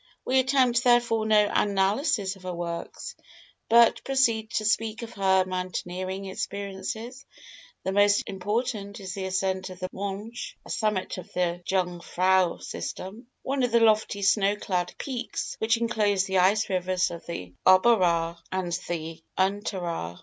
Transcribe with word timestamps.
We 0.25 0.39
attempt 0.39 0.83
therefore, 0.83 1.27
no 1.27 1.47
analysis 1.53 2.35
of 2.35 2.41
her 2.41 2.53
works, 2.55 3.15
but 3.69 4.03
proceed 4.03 4.49
to 4.53 4.65
speak 4.65 5.03
of 5.03 5.13
her 5.13 5.45
mountaineering 5.45 6.25
experiences: 6.25 7.23
the 7.83 7.91
most 7.91 8.23
important 8.25 8.99
is 8.99 9.13
the 9.13 9.25
ascent 9.25 9.69
of 9.69 9.79
the 9.79 9.89
Mönch, 9.89 10.55
a 10.65 10.71
summit 10.71 11.19
of 11.19 11.31
the 11.33 11.61
Jungfrau 11.65 12.57
system 12.63 13.27
one 13.43 13.61
of 13.61 13.71
the 13.71 13.79
lofty 13.79 14.23
snow 14.23 14.55
clad 14.55 14.91
peaks 14.97 15.53
which 15.59 15.77
enclose 15.77 16.23
the 16.23 16.39
ice 16.39 16.67
rivers 16.67 17.11
of 17.11 17.23
the 17.27 17.53
Oberaar 17.67 18.39
and 18.51 18.73
the 18.89 19.23
Unteraar. 19.37 20.17